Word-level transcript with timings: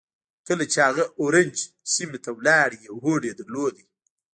کله 0.47 0.63
چې 0.71 0.79
هغه 0.87 1.03
اورنج 1.21 1.55
سيمې 1.93 2.19
ته 2.25 2.29
ولاړ 2.37 2.69
يو 2.87 2.95
هوډ 3.03 3.21
يې 3.29 3.33
درلود. 3.39 3.75